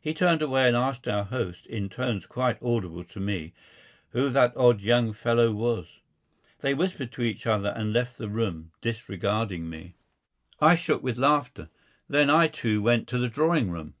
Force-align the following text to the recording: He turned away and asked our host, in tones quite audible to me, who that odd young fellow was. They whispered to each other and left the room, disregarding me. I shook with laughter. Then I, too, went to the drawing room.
He 0.00 0.14
turned 0.14 0.40
away 0.40 0.68
and 0.68 0.76
asked 0.76 1.08
our 1.08 1.24
host, 1.24 1.66
in 1.66 1.88
tones 1.88 2.26
quite 2.26 2.62
audible 2.62 3.02
to 3.02 3.18
me, 3.18 3.54
who 4.10 4.30
that 4.30 4.56
odd 4.56 4.80
young 4.80 5.12
fellow 5.12 5.50
was. 5.50 5.98
They 6.60 6.74
whispered 6.74 7.10
to 7.10 7.22
each 7.22 7.44
other 7.44 7.70
and 7.70 7.92
left 7.92 8.18
the 8.18 8.28
room, 8.28 8.70
disregarding 8.80 9.68
me. 9.68 9.96
I 10.60 10.76
shook 10.76 11.02
with 11.02 11.18
laughter. 11.18 11.70
Then 12.08 12.30
I, 12.30 12.46
too, 12.46 12.80
went 12.80 13.08
to 13.08 13.18
the 13.18 13.26
drawing 13.26 13.68
room. 13.72 13.94